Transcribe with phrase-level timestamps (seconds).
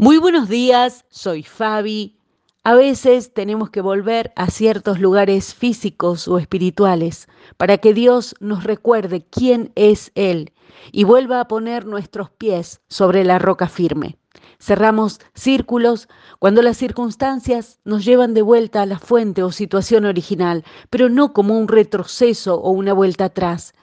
[0.00, 2.16] Muy buenos días, soy Fabi.
[2.64, 8.64] A veces tenemos que volver a ciertos lugares físicos o espirituales para que Dios nos
[8.64, 10.54] recuerde quién es Él
[10.90, 14.16] y vuelva a poner nuestros pies sobre la roca firme.
[14.58, 16.08] Cerramos círculos
[16.38, 21.34] cuando las circunstancias nos llevan de vuelta a la fuente o situación original, pero no
[21.34, 23.74] como un retroceso o una vuelta atrás,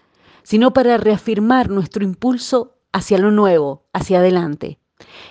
[0.42, 4.80] sino para reafirmar nuestro impulso hacia lo nuevo, hacia adelante.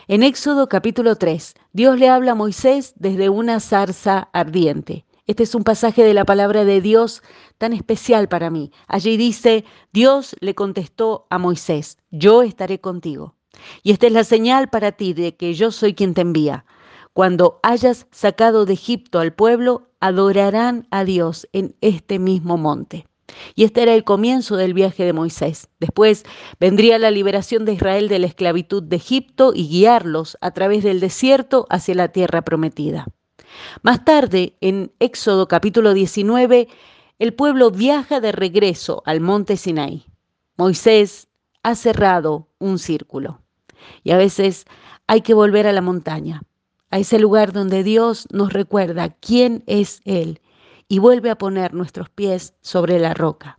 [0.08, 5.04] En Éxodo capítulo 3, Dios le habla a Moisés desde una zarza ardiente.
[5.26, 7.22] Este es un pasaje de la palabra de Dios
[7.58, 8.70] tan especial para mí.
[8.86, 13.34] Allí dice, Dios le contestó a Moisés, yo estaré contigo.
[13.82, 16.64] Y esta es la señal para ti de que yo soy quien te envía.
[17.12, 23.06] Cuando hayas sacado de Egipto al pueblo, adorarán a Dios en este mismo monte.
[23.54, 25.68] Y este era el comienzo del viaje de Moisés.
[25.80, 26.24] Después
[26.60, 31.00] vendría la liberación de Israel de la esclavitud de Egipto y guiarlos a través del
[31.00, 33.06] desierto hacia la tierra prometida.
[33.82, 36.68] Más tarde, en Éxodo capítulo 19,
[37.18, 40.04] el pueblo viaja de regreso al monte Sinai.
[40.56, 41.28] Moisés
[41.62, 43.40] ha cerrado un círculo.
[44.02, 44.64] Y a veces
[45.06, 46.42] hay que volver a la montaña,
[46.90, 50.40] a ese lugar donde Dios nos recuerda quién es Él
[50.88, 53.58] y vuelve a poner nuestros pies sobre la roca.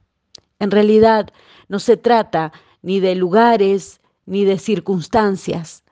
[0.60, 1.30] En realidad
[1.68, 5.84] no se trata ni de lugares ni de circunstancias.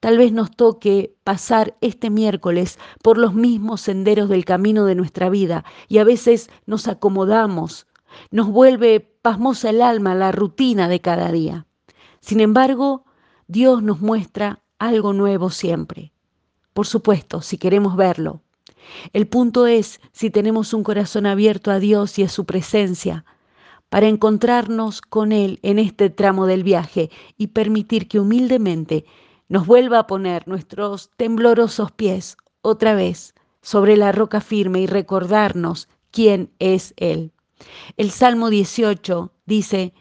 [0.00, 5.30] Tal vez nos toque pasar este miércoles por los mismos senderos del camino de nuestra
[5.30, 7.86] vida y a veces nos acomodamos,
[8.30, 11.66] nos vuelve pasmosa el alma la rutina de cada día.
[12.20, 13.04] Sin embargo,
[13.46, 16.12] Dios nos muestra algo nuevo siempre.
[16.72, 18.42] Por supuesto, si queremos verlo,
[19.12, 23.24] el punto es si tenemos un corazón abierto a Dios y a su presencia
[23.88, 29.04] para encontrarnos con Él en este tramo del viaje y permitir que humildemente
[29.48, 35.88] nos vuelva a poner nuestros temblorosos pies otra vez sobre la roca firme y recordarnos
[36.10, 37.32] quién es Él.
[37.96, 39.92] El Salmo 18 dice,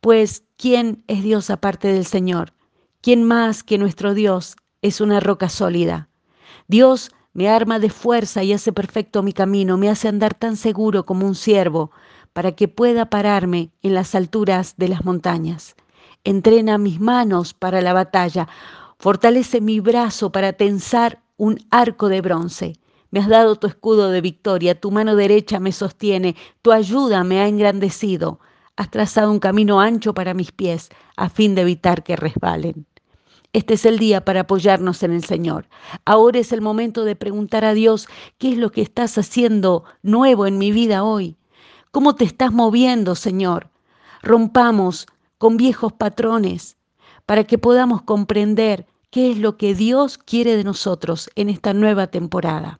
[0.00, 2.52] pues, ¿quién es Dios aparte del Señor?
[3.00, 6.08] ¿Quién más que nuestro Dios es una roca sólida?
[6.68, 11.06] Dios me arma de fuerza y hace perfecto mi camino, me hace andar tan seguro
[11.06, 11.90] como un ciervo,
[12.32, 15.74] para que pueda pararme en las alturas de las montañas.
[16.24, 18.48] Entrena mis manos para la batalla,
[18.98, 22.74] fortalece mi brazo para tensar un arco de bronce.
[23.10, 27.40] Me has dado tu escudo de victoria, tu mano derecha me sostiene, tu ayuda me
[27.40, 28.40] ha engrandecido.
[28.76, 32.86] Has trazado un camino ancho para mis pies, a fin de evitar que resbalen.
[33.52, 35.68] Este es el día para apoyarnos en el Señor.
[36.04, 38.06] Ahora es el momento de preguntar a Dios,
[38.38, 41.36] ¿qué es lo que estás haciendo nuevo en mi vida hoy?
[41.90, 43.68] ¿Cómo te estás moviendo, Señor?
[44.22, 46.76] Rompamos con viejos patrones
[47.26, 52.06] para que podamos comprender qué es lo que Dios quiere de nosotros en esta nueva
[52.06, 52.78] temporada.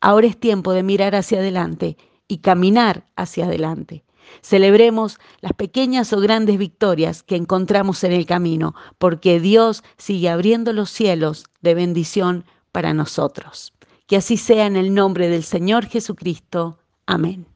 [0.00, 4.05] Ahora es tiempo de mirar hacia adelante y caminar hacia adelante.
[4.42, 10.72] Celebremos las pequeñas o grandes victorias que encontramos en el camino, porque Dios sigue abriendo
[10.72, 13.72] los cielos de bendición para nosotros.
[14.06, 16.78] Que así sea en el nombre del Señor Jesucristo.
[17.06, 17.46] Amén.